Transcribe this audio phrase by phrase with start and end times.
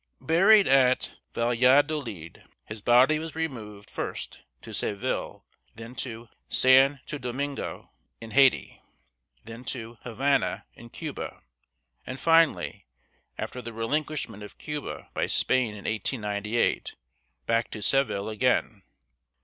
[0.19, 5.43] Buried at Valladolid (vahl yah dō leed´), his body was removed first to Se ville´,
[5.75, 8.81] then to San´to Do min´go, in Haiti,
[9.43, 11.43] then to Ha van´a, in Cuba,
[12.03, 12.87] and finally,
[13.37, 16.95] after the relinquishment of Cuba by Spain in 1898,
[17.45, 18.81] back to Seville again.